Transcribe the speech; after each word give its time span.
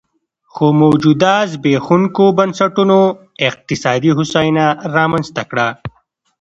خو 0.53 0.65
موجوده 0.81 1.33
زبېښونکو 1.51 2.25
بنسټونو 2.37 2.99
اقتصادي 3.49 4.11
هوساینه 4.17 4.65
رامنځته 4.95 5.43
کړه 5.49 5.67